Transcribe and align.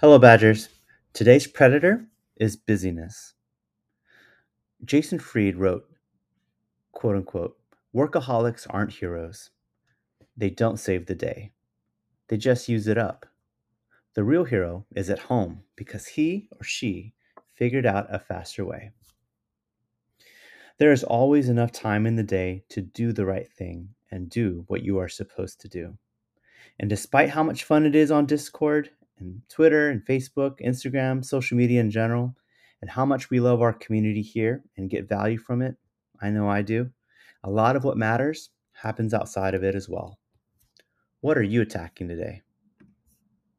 Hello, 0.00 0.16
Badgers. 0.16 0.68
Today's 1.12 1.48
predator 1.48 2.06
is 2.36 2.54
busyness. 2.54 3.34
Jason 4.84 5.18
Fried 5.18 5.56
wrote, 5.56 5.86
quote 6.92 7.16
unquote, 7.16 7.56
workaholics 7.92 8.64
aren't 8.70 8.92
heroes. 8.92 9.50
They 10.36 10.50
don't 10.50 10.78
save 10.78 11.06
the 11.06 11.16
day, 11.16 11.50
they 12.28 12.36
just 12.36 12.68
use 12.68 12.86
it 12.86 12.96
up. 12.96 13.26
The 14.14 14.22
real 14.22 14.44
hero 14.44 14.86
is 14.94 15.10
at 15.10 15.18
home 15.18 15.64
because 15.74 16.06
he 16.06 16.48
or 16.60 16.62
she 16.62 17.12
figured 17.56 17.84
out 17.84 18.06
a 18.14 18.20
faster 18.20 18.64
way. 18.64 18.92
There 20.78 20.92
is 20.92 21.02
always 21.02 21.48
enough 21.48 21.72
time 21.72 22.06
in 22.06 22.14
the 22.14 22.22
day 22.22 22.62
to 22.68 22.82
do 22.82 23.12
the 23.12 23.26
right 23.26 23.52
thing 23.52 23.88
and 24.12 24.30
do 24.30 24.62
what 24.68 24.84
you 24.84 24.98
are 24.98 25.08
supposed 25.08 25.60
to 25.62 25.68
do. 25.68 25.98
And 26.78 26.88
despite 26.88 27.30
how 27.30 27.42
much 27.42 27.64
fun 27.64 27.84
it 27.84 27.96
is 27.96 28.12
on 28.12 28.26
Discord 28.26 28.90
and 29.20 29.42
Twitter 29.48 29.90
and 29.90 30.04
Facebook, 30.04 30.60
Instagram, 30.60 31.24
social 31.24 31.56
media 31.56 31.80
in 31.80 31.90
general, 31.90 32.34
and 32.80 32.90
how 32.90 33.04
much 33.04 33.30
we 33.30 33.40
love 33.40 33.60
our 33.60 33.72
community 33.72 34.22
here 34.22 34.62
and 34.76 34.90
get 34.90 35.08
value 35.08 35.38
from 35.38 35.62
it, 35.62 35.76
I 36.20 36.30
know 36.30 36.48
I 36.48 36.62
do, 36.62 36.90
a 37.44 37.50
lot 37.50 37.76
of 37.76 37.84
what 37.84 37.96
matters 37.96 38.50
happens 38.72 39.14
outside 39.14 39.54
of 39.54 39.64
it 39.64 39.74
as 39.74 39.88
well. 39.88 40.18
What 41.20 41.36
are 41.36 41.42
you 41.42 41.62
attacking 41.62 42.08
today? 42.08 42.42